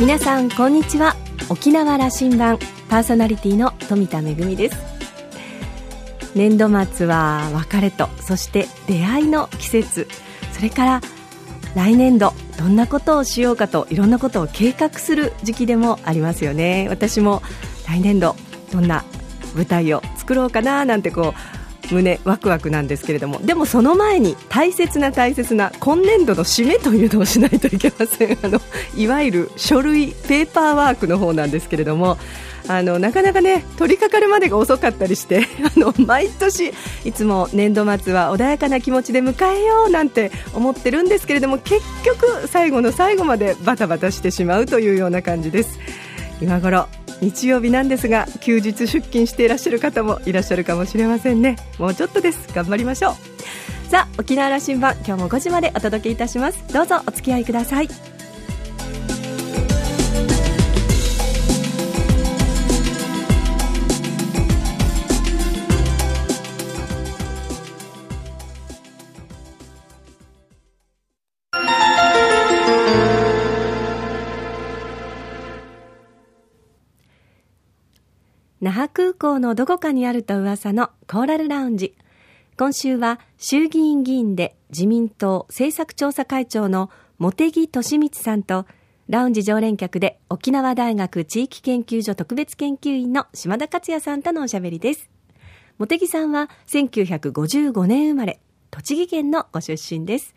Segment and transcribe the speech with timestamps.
[0.00, 1.14] 皆さんこんにちは。
[1.48, 2.58] 沖縄羅針盤
[2.88, 4.76] パーソナリティの富田恵です。
[6.34, 10.08] 年度末は別れとそして出会いの季節。
[10.52, 11.00] それから
[11.76, 16.88] 来年度どんなことをしようかといろんなことを計画する時期でもありますよね。
[16.90, 17.40] 私も
[17.86, 18.34] 来年度
[18.72, 19.04] どんな
[19.54, 28.38] 舞台を作ろうかななんてこう胸ワクワクなんですけれどもでもその前に大切な大切な今年度の締めというのをしないといけません。
[28.42, 28.60] あの
[28.96, 32.18] いわゆる書類ペーパーワークの方なんですけれども
[32.66, 35.46] あのなかなかね取り掛かるまでが遅かったりして
[35.76, 36.72] あの毎年
[37.04, 45.78] いつも年度末は穏やかな気持ちで迎えようなんて思ってるんですけれども結局最後の最後までバタバタしてしまうというような感じです。
[46.40, 46.88] 今頃
[47.20, 51.56] 日曜日なんですが休日出勤していらっしゃる方もいらっしゃるかもしれませんね。
[51.78, 52.48] もうちょっとです。
[52.54, 53.14] 頑張りましょう。
[53.90, 56.72] さあ沖縄羅針盤今日も5時までお届けいたします。
[56.72, 58.13] どうぞお付き合いください。
[78.74, 81.94] 覇空港のどこかにあると噂のコーラルラウンジ。
[82.58, 88.66] 今週は衆議院議員で自民党政策調査会長の茂木敏光さんと、
[89.08, 95.08] ラウンジ常連客で沖縄大学地域研究所特別研究員の島田克也さんとのおしゃべりです。
[95.78, 98.40] 茂木さんは1955年生まれ、
[98.72, 100.34] 栃木県のご出身です。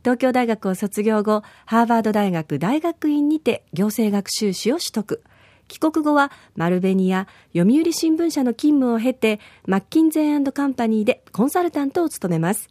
[0.00, 5.22] 東京大学を卒業後、ハーバード大学大学院にて行政学修士を取得。
[5.70, 12.68] 帰国後はマルベニや読売新聞社の勤務を経てマッキンゼーカンパニーでコンサルタントを務めます。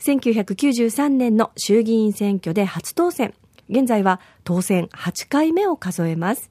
[0.00, 3.32] 1993年の衆議院選挙で初当選。
[3.70, 6.50] 現在は当選8回目を数えます。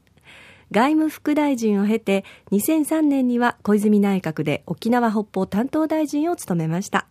[0.72, 7.08] 外務副大臣を経て2003年には小泉内閣で沖縄北方担当大臣を務めました。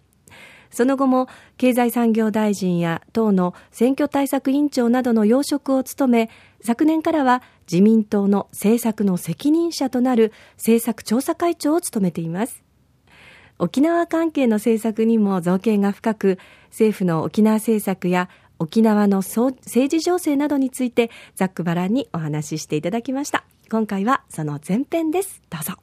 [0.71, 6.31] その後も経済産業大臣や党の選挙対策委員長などの要職を務め、
[6.63, 12.63] 昨年からは自民党の政策の責任者となる政策調査会長を務めています。
[13.59, 16.39] 沖縄関係の政策にも造形が深く、
[16.71, 23.45] 政府の沖縄政策や沖縄の政治情勢などについてざっくばらんにお話ししていただきました。
[23.71, 25.43] 今回はその前編です。
[25.51, 25.75] どうぞ。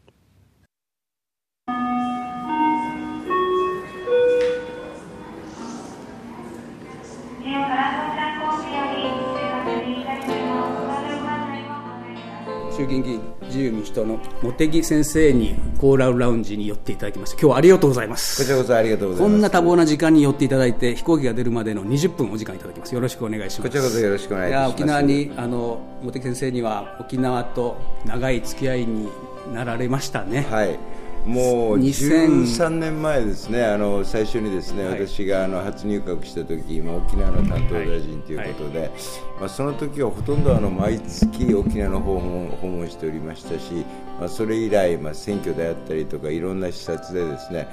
[12.77, 18.41] 衆議院議員自由民主党の茂木先生にコーラルラウンジに寄っていただきまして今日はありがとうございます。
[18.41, 19.31] こちらこそありがとうございます。
[19.31, 22.93] こんな多忙な時間に寄っていただいて飛行機が出るまでの20分お時間いただきます。
[22.93, 23.61] よろしくお願いします。
[23.61, 24.71] こちらこそよろしくお願いします。
[24.73, 29.07] 沖縄にあの茂木先生には沖縄と長い付き合いに
[29.53, 30.45] なられましたね。
[30.51, 30.77] はい
[31.27, 38.87] もう13年前ですね、あの最初にですね、はい、私があの初入閣した時今沖縄の担当大臣ということで、はい。
[38.87, 38.99] はい、
[39.41, 43.85] まあ、その時はほとんどあの毎月沖縄の訪問訪問しておりましたし、
[44.19, 47.67] まあ、それ以来、まあ、選挙であったりとかいろんな視察でですね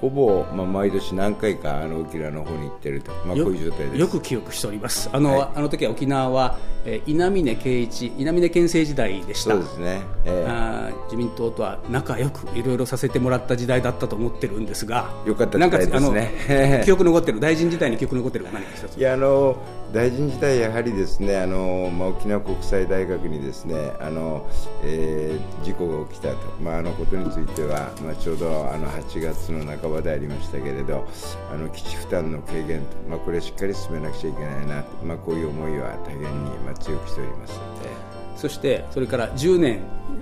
[0.00, 3.98] ほぼ、まあ、毎年何回かあの沖縄の方に行ってると、まあ、こういう状態です。
[3.98, 5.10] よく記憶しております。
[5.12, 9.50] あのはい、あの時は沖縄は、えー、稲峰圭一稲峰県政時代でした。
[9.50, 16.82] そうですね、えー、あ自民党とは仲良くいろいろさせてもらった時代だったと思ってるんですがよかった時代ですね。
[16.84, 17.40] 記憶残ってる。
[17.40, 18.96] 大臣時代に記憶残ってる何か一つ。
[18.96, 19.56] いやあの
[19.92, 24.48] 大臣時代やはりですねあの、まあ、沖縄国際大学にですねあの、
[24.84, 31.08] えー、事故が起きたと、まあ、あのことについては、まあ、ちょうどあの8月の半ば場でありましたけれど
[31.52, 36.26] あの基地負担の軽減と、まあ、これしっかり進めなくちゃいけないなまあ、こういう思いは大変に、
[36.64, 37.90] まあ、強くしておりますので。
[38.36, 39.80] そしてそれから10年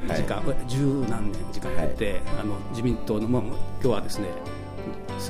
[0.08, 4.26] 時間、はい、10何年時間やって、はい、あの自民党の、まあ、今日はですね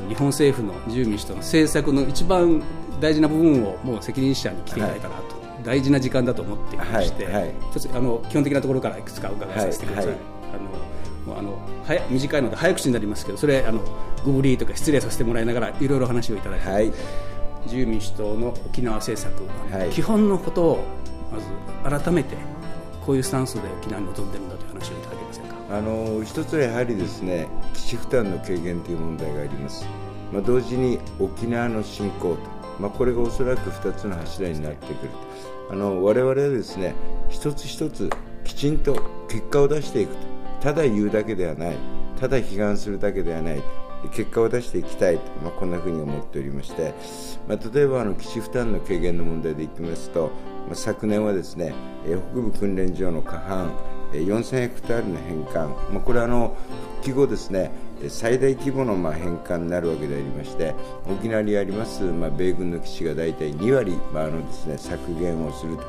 [0.09, 2.63] 日本政府の自由民主党の政策の一番
[3.01, 7.53] 大事な部分をもう責任者に来ていただいたなと、はい、大事な時間だと思っていまして、はいはい、
[7.95, 10.13] あの基本的なところからいくつか伺いさせてください。
[10.13, 13.81] あのあの早短いので早口になりますけどそれあの
[14.25, 16.93] ご無理とか失礼させてもらいながらいろいろ話をいただいて、はい、
[17.65, 19.35] 自由民主党の沖縄政策、
[19.71, 20.85] はい、基本のことを
[21.31, 22.35] まず改めて
[23.05, 25.55] こういうスタンスで沖縄に臨んでるんだという話をいただけませんか？
[25.71, 29.87] あの一つはやはりですね基地負担の軽減という問題があります、
[30.33, 32.41] まあ、同時に沖縄の振興と、
[32.79, 35.11] まあ、これがおそらく2つの柱になってくる
[35.71, 36.95] あの我々はですね
[37.29, 38.11] 一つ一つ
[38.45, 38.95] きちんと
[39.29, 40.39] 結果を出していくと。
[40.61, 41.77] ただ言うだけではない。
[42.19, 43.63] ただ批判するだけではない。
[44.13, 46.95] 結果を出していきたいと、まあ、こんなふうに思っておりまして、
[47.49, 50.31] まあ、例えばあの基地負担の軽減の問題でいきますと、
[50.67, 53.73] まあ、昨年はですね北部訓練場の過半
[54.13, 56.57] 4000ヘクタールの返還、まあ、これはあの
[57.01, 57.73] 復帰後ですね
[58.09, 60.75] 最大規模のまあ返還になるわけでありまして
[61.07, 65.83] 沖縄にありますまあ米軍の基地が大体2割まああのですね削減をすると、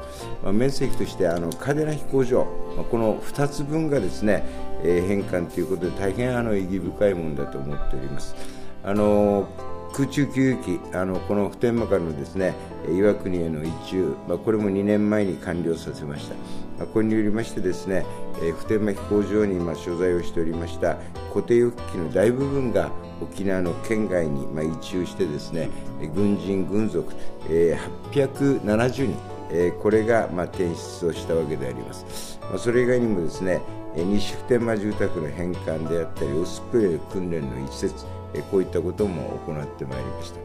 [0.44, 2.46] まあ、面積としてあの嘉手納飛行場、
[2.76, 4.44] まあ、この2つ分がですね、
[4.84, 8.36] えー、返還ということで大変あの意義深いものだと思っております。
[8.84, 9.48] あの
[9.94, 12.54] 空中給油機あのこの普天間からのですね
[12.88, 16.36] 岩国への移住、まあ、これも2年前に完了させました、
[16.80, 18.06] まあ、これによりましてですね、
[18.42, 20.96] えー、普天間飛行場に今所在をしておりました
[21.34, 22.90] 固定翼機の大部分が
[23.22, 25.70] 沖縄の県外にまあ移住してですね
[26.16, 27.14] 軍人軍属、
[27.50, 29.16] えー、870人、
[29.52, 33.62] えー、これがまあ転出をしたわけであります、まあ、それ以外にもですね
[33.96, 38.06] 西普天間住宅の返還であったりオスプレイ訓練の一節
[38.52, 40.40] こういったことも行ってまいりました。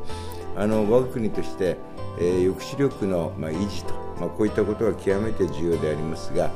[0.57, 1.77] あの我が国として、
[2.19, 6.51] えー、抑止力の、まあ、維持と、まあ、こういったことは極めて重要でありますが、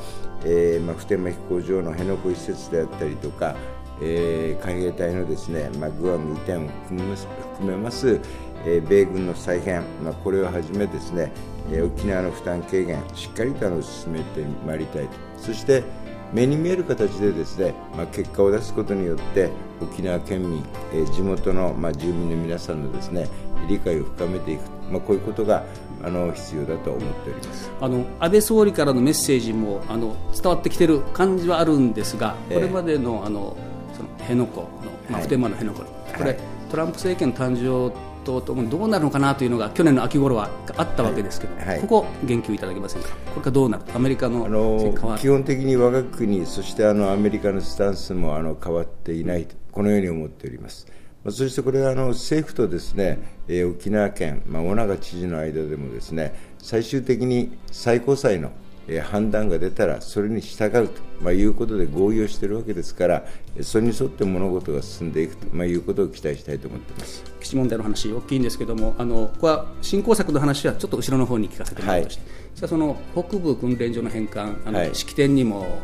[0.45, 3.57] えーまあ、普天間飛行場の辺野古移設であったりとか、
[4.01, 7.27] えー、海兵隊のですね、まあ、グアム移転を含めます
[7.57, 8.21] 含めます
[8.67, 11.33] え、米軍の再編、まあ、これをはじめですね、
[11.73, 15.11] え、沖縄の負担軽減しっかりとあの進めてまいりたいと。
[15.39, 15.85] そして
[16.33, 19.51] 目に見える形でですね、まあ、結果を出すことによって
[19.81, 20.63] 沖縄県民、
[20.93, 23.29] えー、地元の、まあ、住民の皆さんのですね
[23.69, 25.65] 理解を深めていく、まあ、こういうことが
[26.03, 27.71] あの必要だと思っております。
[27.81, 33.57] あの安倍総理からのメッセージもあの伝わってきている感じはあるんですが、これまでのあの
[33.97, 34.67] その辺野古の、
[35.11, 36.39] まあ、普天間の辺野古、これ、はい、
[36.71, 37.93] トランプ政権誕生
[38.25, 41.67] とともにどうなるのかなというのが去年の秋頃はあったわけですけど、はい。
[41.67, 43.09] はい、ここ言及いただけませんか？
[43.09, 43.85] これからどうなる？
[43.95, 50.87] アメリカのあの基本的に我が国そしてあのアメリカのスタンスもあの変わっていないとこのように思っております。
[51.31, 58.51] そしてこれはあの政府とですね、えー、沖縄県、まあ、尾長知事の間でもですね最終的に最高裁の
[58.89, 63.25] え判断が出たらそれに従うと、まあ、いうことで合意をしているわけですから
[63.61, 67.23] それに沿って物事が進んでいくと、まあ、いうことを期待したいと思っています。
[67.41, 75.81] 基地問題の話大きいんですけどもあのここは振興策の話はちょっと後ろの方に聞かせてもらうとして、はい、じゃあその北部訓練所の返還あの、はい、式典にも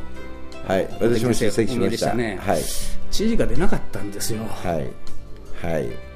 [0.66, 2.14] はい、私も出席しました。
[2.14, 2.62] ね、はい、
[3.10, 4.44] 知事が出なかったんですよ。
[4.46, 4.90] はい、
[5.64, 6.14] はい。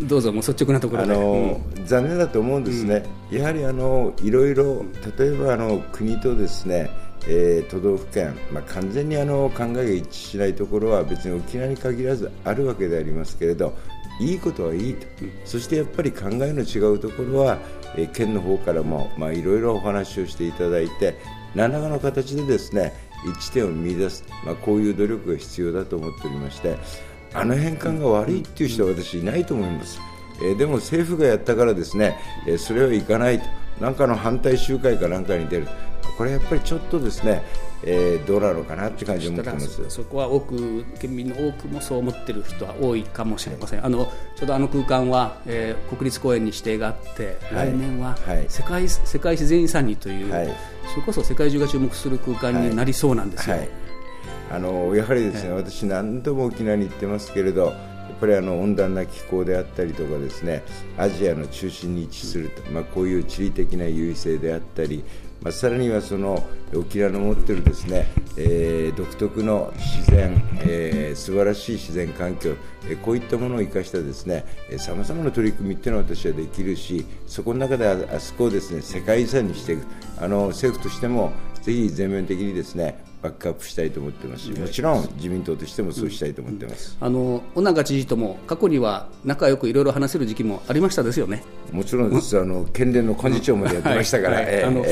[0.00, 4.84] どうぞもう率直なところあの、うん、残念だと思うんですね、うん、やはりあのいろいろ
[5.18, 6.88] 例えばあの国とですね、
[7.26, 13.74] えー、都道府県、まあ、完全にあの考えが一致しないところは別に沖縄に限らずあるわけでありますけれど
[14.20, 17.58] いいことはいいと、うん、そしてやっぱり考えの違うところは、
[17.96, 21.18] えー、県の方からもいろいろお話をしていただいて
[21.56, 22.92] 何らかの形でですね
[23.24, 26.76] 一致点を見出す、まあ、こういう努力が必要だと思っておりまして
[27.34, 30.00] あの返還が悪いっていう人は私いないと思います、
[30.42, 32.16] えー、でも政府がやったからですね、
[32.46, 33.46] えー、それはいかないと。
[33.80, 35.68] 何かの反対集会かなんかに出る。
[36.16, 37.42] これやっぱりちょっとですね、
[37.84, 39.88] えー、どうなのかなって感じを持ってます。
[39.88, 48.16] そこは多く県民の多くもそう思ってる人は多いかもしれません、はい、あのちょうどあの空間は、えー、国立公園に指定があって、はい、来年は
[48.48, 50.56] 世界はい、世界自然遺産にという、
[50.88, 53.56] それこそ世界中が注目する空間になりそうなんですよ。
[54.50, 57.66] あのやはりですね、私、何度も沖縄に行ってますけれど、
[58.08, 60.64] やっぱりあの温暖な気候であったりとかですね
[60.96, 65.04] アジアの中心に位置すると、まあ、こういう地理的な優位性であったり、
[65.42, 72.54] まあ、さらにはその沖縄の持っているですね、えー、独特の自然、えー、素晴らしい自然環境、
[72.86, 74.46] えー、こういったものを生かしたですね
[74.78, 79.86] さまざまな取り組みっていうのは私はできるしそこの中であそこをですね世界遺産にしていく。
[80.20, 91.42] あの政府としてもぜひ全面的にですねバックアップしたいと思ってますし、もちろん自民党としてもそうしたいと思ってます、うん、あの尾長知事とも過去には仲良くいろいろ話せる時期もありましたですよね。
[91.72, 94.84] もちろんです、あの県連の幹事長までやってましたから、あの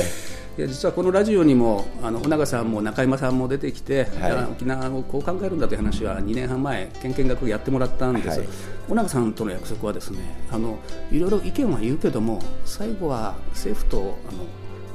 [0.59, 8.49] いや実はこのラジオにもあの尾長さんも中山さんも出てきて、はい、沖縄をこう考えるんだという話は2年半前県見学やってもらったんです、はい、
[8.88, 10.18] 尾長さんとの約束はですね
[10.50, 10.78] あの
[11.12, 14.38] いろいろ意見は言うけども最後は政府とあの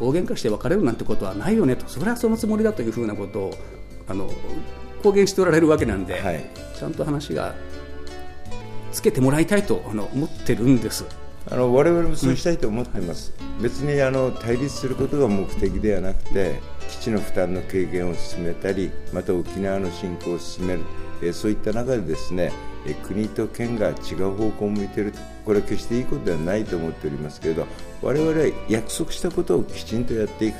[0.02, 1.88] 大喧嘩して別れるなんてことはないよねと。
[1.88, 3.54] それはそのつもりだというふうなことを
[4.08, 4.30] あの
[5.04, 6.46] 公言しておられるわけなんで、はい、
[6.78, 7.54] ちゃんと話が
[8.92, 11.06] つけてもらいたいとあの思ってるんです。
[11.50, 20.82] あの我々もそうしたいと思っています、うん、別にあの対立することが目的ではなくて基地の負担の軽減を進めたりまた沖縄の振興を進める、
[21.24, 22.71] えそういった中でですねえ
[23.04, 25.14] 国と県が違う方向を向いている。
[25.46, 27.66] これは決していいことではないと思っておりますけれど
[28.04, 30.56] 我々は約束したことをきちんとやっていく。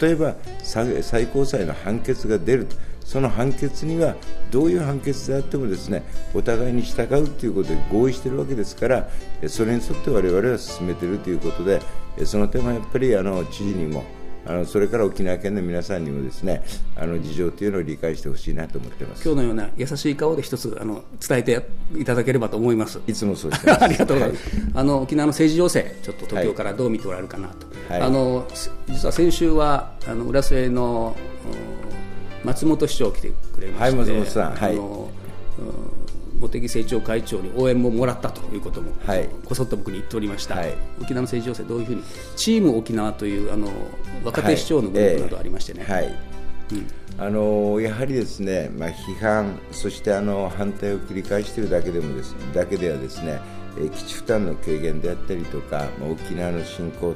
[0.00, 2.66] 例えば最高裁の判決が出る
[3.04, 4.16] その判決には
[4.50, 6.02] どういう判決であってもですね
[6.34, 9.08] お互いに従うということで合意しているわけですから
[9.46, 11.80] それに沿って我々は進めているということで
[12.24, 14.04] その点はやっぱりあの知事にも
[14.46, 19.24] あのそれから沖縄県の皆さんにもですねあの事情というのを理解してほしいなと思ってます。
[19.24, 23.00] 今日のような優しい顔で一つあの伝えていただければと思います。
[23.06, 23.70] いつもそうです。
[23.82, 28.46] ありがとうございます、はい、あの沖縄の政治情勢ちょっと東京からどう見ておられるかなと、はい、あの
[28.88, 31.16] 実は先週はあの浦添の
[32.44, 35.10] 松本市長来てくれまして、はい、松本さん、はい、あの
[36.48, 42.02] 茂木政調会長に応援ももらったということも、はい、こそっと僕に言っておりました、はい、沖縄の政治情勢、どういうふうに、
[42.36, 43.68] チーム沖縄というあの
[44.24, 45.84] 若手市長のグループなどありましてね。
[45.84, 46.04] はい、
[46.70, 46.86] えー、うん。
[47.18, 53.40] あのやはりですね、まあ、批判、そしてあの反対を繰り返しているだけでもですだけではですね、
[53.78, 57.14] えー、基地負担の軽減であったりとか、まあ、沖縄の振興、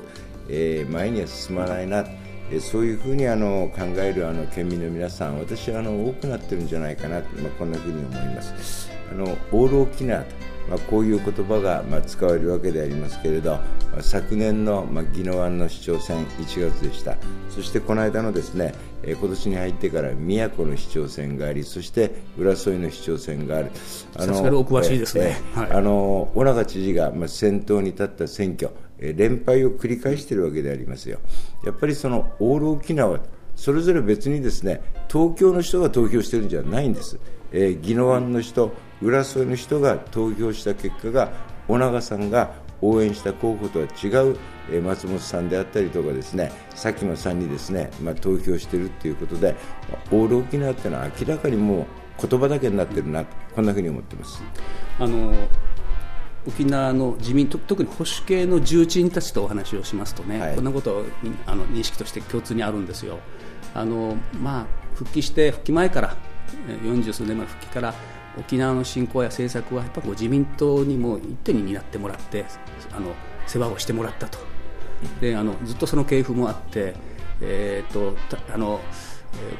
[0.49, 2.20] えー、前には進まないな、えー、
[2.59, 7.23] そういうふうにあの考えるあの県民の皆さん、私はあの多くなってるんじゃないかなまあ、
[7.59, 8.91] こんなふうに思います。
[9.13, 13.53] あのオール沖縄と、まあ、こういう言葉が、まあ、使われるわけでありますけれど、
[13.93, 17.17] まあ、昨年の、まあ、宜野湾の市長選1月でした。
[17.49, 23.71] そしてこの間のですね、えー、今年に入ってから宮古の市長選がありそして浦添の市長選がある。
[24.17, 31.19] あのお詳しいですね、えーはい、あの小長知事が、まあ、先頭に立った選挙、えー、連敗を繰り返しているわけでありますよ
[31.65, 33.21] やっぱりそのオール沖縄
[33.57, 37.19] それぞれ別にですね東京の人が投票してるんじゃないんです、
[37.53, 41.33] えー、宜野湾の人浦添の人が投票した結果が
[41.69, 42.53] 尾長さんが
[42.83, 44.37] 応援した候補とは違う
[44.73, 49.57] え松本さんであったりとかですね佐喜眞さんにですね、まあ、投票しているということで
[50.11, 51.87] オール沖縄っていうのは明らかにも
[52.19, 54.43] う言葉だけになってるなこんなふうに思ってます。
[54.99, 55.33] あの
[56.47, 61.05] 沖縄の自民特に保守系の重鎮たちとお話をしますとね、はい、こんなこと
[61.47, 63.19] あの認識として共通にあるんですよ。
[63.75, 66.17] あのまあ、復帰して復帰前から
[66.83, 67.95] 40数年前復帰から
[68.39, 72.47] 沖縄の振興や政策はやっぱこう自民党にも一手に担ってもらって
[72.93, 73.13] あの
[73.47, 74.39] 世話をしてもらったと。
[75.21, 76.95] であのずっとその系譜もあって、
[77.41, 78.15] えーと、
[78.53, 78.81] あの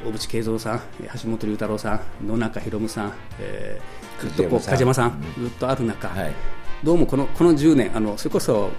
[0.05, 0.81] 小渕恵三さん
[1.21, 5.23] 橋本龍太郎さん野中宏さん、えー、ずっとこう梶山さん。
[5.37, 6.33] ずっとある中、はい、
[6.83, 8.71] どうもこのこの10年あのそれこそ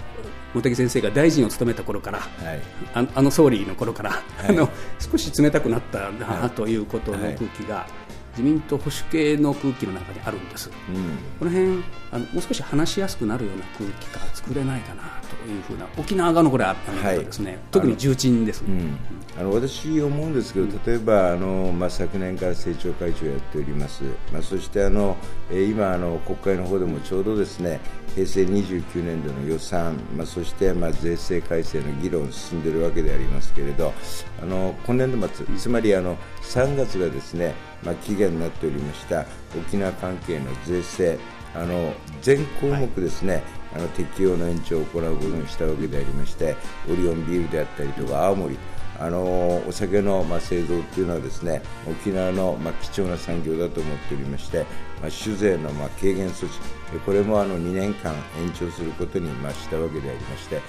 [0.53, 2.61] 茂木先生が大臣を務めた頃から、はい、
[2.93, 4.69] ああの総理の頃から、はい、あの
[4.99, 7.87] 少し冷たくなったなということの空気が、
[8.33, 10.95] 自民党保守系の空気の中にあるんです、うん、
[11.39, 18.97] この辺あのもう少し話しやすくなるような空気が作れないかなというふうな沖縄側のこれはですね、はい、特に重鎮です、ね、うん、
[19.39, 25.15] あの私思うんですけど例えばあの、まあ、昨年から政調会長をやっております、まあ、そしてあの
[25.51, 27.79] 今あの国会の方でもちょうどですね
[28.15, 33.93] 平成29年度の予算、まあ、そしてまあ税制改正の議論進んでいるわけでありますけれど
[34.41, 39.25] あの今年度末つまりあの3月がですねまあ、期限になっておりました
[39.57, 41.19] 沖縄関係の税制
[41.55, 43.43] あの全項目ですね、はい、
[43.75, 46.55] あの適用の延長を行うことにしたわけでありまして
[46.89, 48.57] オリオンビールであったりとか青森
[48.99, 54.65] あのお酒の、まあ、製造というのはですね沖縄の、まあ、貴重な産業だと思っておりまして、
[55.01, 60.61] まあ、酒税の、まあ、軽減措置これもあの2年間延長することに、まあ、したわけでありまして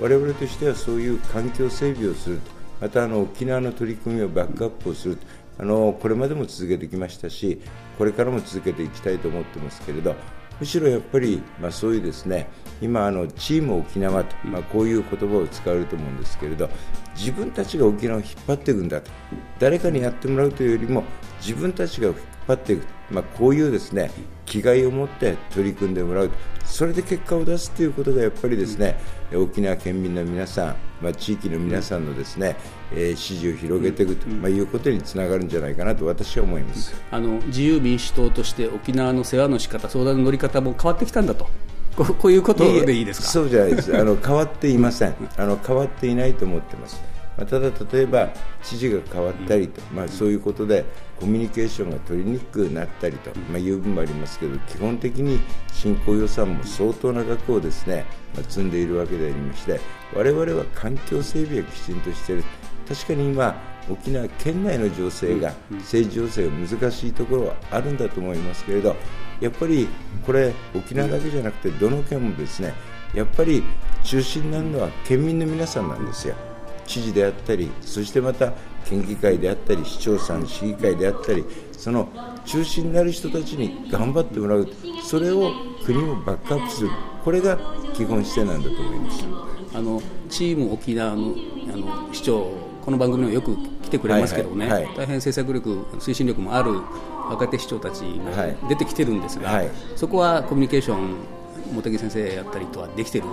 [0.00, 2.50] 我々としてはそういう環境整備をすると
[2.80, 5.26] またあの沖縄の取り組みをバックアップをすると
[5.58, 7.60] あのこれまでも続けてきましたし
[7.98, 10.14] これからも続けていきたいと思ってますけれど
[10.58, 12.48] むしろやっぱり、まあ、そういうですね
[12.80, 16.68] 今あのチーム沖縄と、まあ、こういう言葉を使われると思うんですけれど
[17.16, 19.10] 自分たちが沖縄を引っ張っていくんだと
[19.58, 21.04] 誰かにやってもらうというよりも
[21.44, 24.10] 自分たちが引っ張っていく、まあ、こういうですね
[24.46, 26.30] 気概を持って取り組んでもらう。
[26.64, 28.98] それで結果を出すということがやっぱりですね、
[29.34, 32.56] 沖縄県民の皆さん、まあ、地域の皆さんのですね、
[32.92, 36.94] えー、支持を広げていくと、まあ、いうことにつながるんじゃないかなと私は思います。
[37.10, 41.48] あの自由民主党として沖縄の世話の仕方相談の乗り方も変わってきたんだと。
[41.96, 43.28] ここういうことでいいですか？
[43.28, 43.94] そうじゃないです。
[43.94, 45.14] あの変わっていません。
[45.36, 47.02] あの変わっていないと思ってます
[47.36, 48.30] まあ、ただ例えば
[48.62, 50.84] 知事が変わったりと、まあ、そういうことで
[51.18, 55.40] コミュニケーションが取りにくくなったりと、まあ、いう部分もありますけど基本的に
[55.72, 59.80] 振興予算も相当な額をですね、まあ、積んでいるわけでありまして
[60.14, 62.44] 我々は環境整備をきちんとしている
[62.88, 68.94] 確かに今沖縄県内の情勢が政治情勢が難しいところはあるんだと思いますけれど
[69.40, 69.88] やっぱり
[70.24, 72.74] これ沖縄だけじゃなくてどの県もですね
[73.14, 73.62] やっぱり
[74.04, 76.51] 中心になるのは県民の皆さんなんですよ。
[76.92, 78.52] 知事であったりそしてまた
[78.84, 82.08] 県議会であったり市長さん市議会であったりその
[82.44, 84.68] 中心になる人たちに頑張ってもらう
[85.02, 85.52] それを
[85.86, 86.90] 国もバックアップする
[87.24, 87.56] これが
[87.94, 89.24] 基本姿勢なんだと思います。
[89.74, 91.34] あのチーム沖縄の
[91.72, 92.52] あの市長
[92.84, 96.72] この番組にもよく来てくれますけどね、はいはい、大変政策力推進力もある
[97.30, 98.32] 若手市長たちも
[98.68, 101.16] 出てきてるんですが、はい、そこはコミュニケーション
[101.72, 103.24] 茂木先生やったりとはできてる？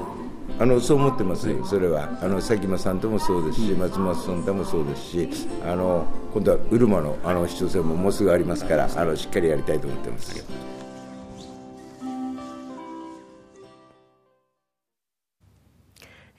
[0.57, 2.09] あのそう思ってます、それは。
[2.21, 5.29] あの佐喜眞さんともそうですし、松本さんともそうですし
[5.65, 10.45] あの今度はうるまのあの市長選ももうすぐありますからあのしっかりやりたいと思ってます。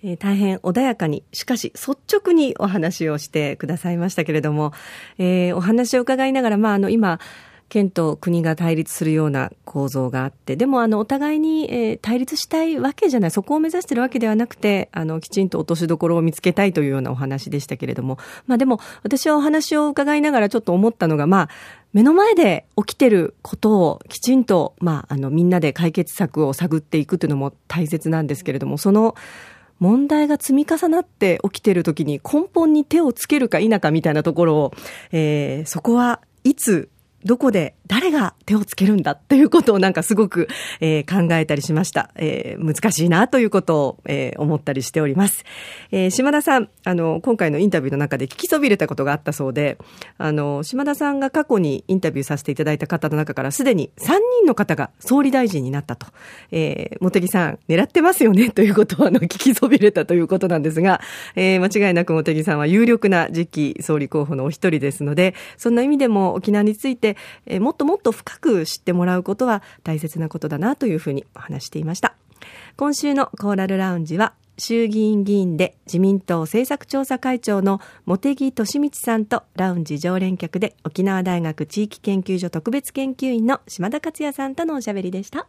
[0.02, 4.73] えー、大変穏やかに、しかし率直にお話をしてくださいましたけれども、
[5.19, 7.21] えー、お話を伺いながら、まあ、あの、今、
[7.71, 21.49] 県と国が対立するような構造があって、でもあのお互いに、対立したいわけじゃない、そこを目指しているわけではなくて、あのきちんと落としどころを見つけたいというようなお話でしたけれども、まあでも私はお話を伺いながらちょっと思ったのが、まあ
[21.93, 29.15] 目の前で起きてることをきちんと、まああのみんなで解決策を探っていくというのも大切なんですけれども、その
[29.79, 34.73] 問題が積み重なって起きてる時に根本に手をつけるか否かみたいなところを、
[35.11, 36.91] えー、そこはいつ
[37.25, 40.49] どこで誰が手をつけるんだということをなんかすごく、
[40.81, 42.11] えー、考えたりしました。
[42.15, 45.45] えー、難しいなということを、えー、思ったりしております。
[45.91, 49.77] えー、島田さん、あの、今回のインタビューの中で聞きそびれたことがあったそうで、
[50.19, 56.07] あの、島田さんが過去にインタビューさせていただいた方の中からすでに3人の方が総理大臣になったと。
[56.53, 61.00] えー、茂木さん、狙ってますよねということをあの、聞きそびれたということなんですが、
[61.35, 67.10] えー、間違いなく茂木さんは有力な次期総理候補のお一人ですので、そんな意味でも沖縄について、
[67.47, 72.14] え、もっともっと深く知ってもらうことは大切なことだなというふうに話していました。
[72.76, 85.49] 今週のコーラルラウンジは衆議院議員で自民党政策調査会長の茂木敏光さんとラウンジ常連客で沖縄大学地域研究所特別研究員の島田克也さんとのおしゃべりでした。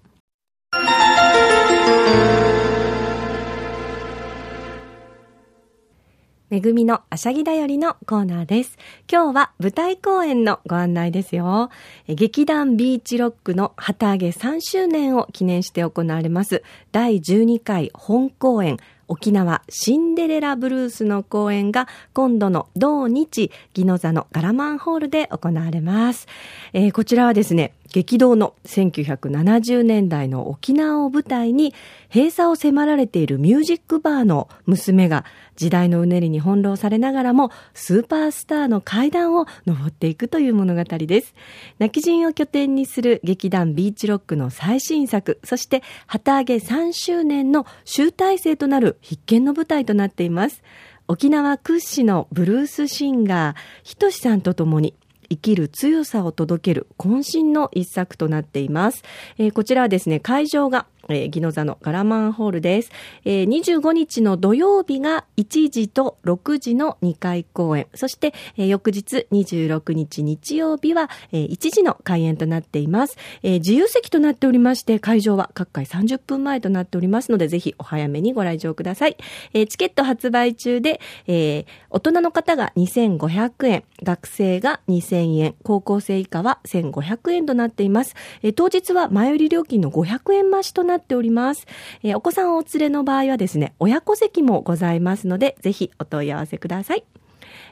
[6.52, 8.78] めぐみのあしゃぎだよりのコーナーです。
[9.10, 11.70] 今日は舞台公演のご案内ですよ。
[12.10, 26.28] 劇団ビーチロックの旗揚げ3周年を記念して行われます第12回本公演沖縄シンデレラブルースの公演が今度の同日、ギノ座のガラマンホールで行われます。
[26.74, 31.74] えー、こちらはですね、激動の1970年代の沖縄を舞台に
[32.14, 35.26] 閉鎖を迫られているミュージックバーの娘が
[35.58, 41.36] 時代のうねりに翻弄されながらもスーパースターの階段を登っていくという物語です。
[41.80, 50.64] 泣き人を拠点にする劇団ビーチロックの最新作、そして旗揚げ3周年の集大成となる必見の舞台となっています。
[51.08, 54.96] 沖縄屈指のブルースシンガー、ひとしさんと共に
[55.32, 59.04] 生きる強さを届ける渾身の一作となっています。
[59.38, 62.92] えー、こちらはですね、会場がえー、ギノ座のガラマンホールです。
[63.26, 67.88] えー、25日の土曜日が1時と6時の2回公演。
[67.94, 73.60] そして、えー、翌日26日日曜日は、えー、1時の開演となっています、えー。
[73.60, 79.18] 自由席となっておりまして、会場は各回30分前となっておりますので、ぜひお早めにご来場ください。
[79.54, 88.16] えー、チケット発売中で、えー、大人の方が2500円、学生が2000円、高校生以下は1500円となっています。
[88.44, 91.66] えー、当日は前売り料金の500円増しとなってっております。
[92.04, 97.04] えー、お子さんをお連れの場合はですね、親子席もございますので、ぜひお問い合わせください。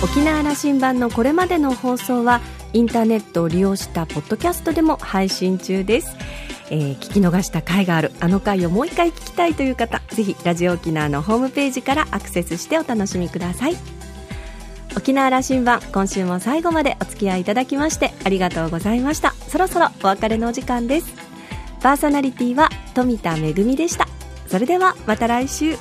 [0.01, 2.39] 沖縄羅針盤のこれまでの放送は
[2.71, 6.15] インターネットを利用したポッドキャストでも配信中です、
[6.69, 13.75] えー、聞き逃した回があるあの回をもう一回聞きたいという方ぜひラジオ沖縄のホームページからアクセスしてお楽しみください。
[14.95, 19.33] 沖縄羅針盤今週も最後までお付き合いいただきましてありがとうございました。
[19.47, 21.13] そろそろお別れのお時間です。
[21.81, 24.07] パーソナリティは富田恵でした。
[24.47, 25.75] それではまた来週。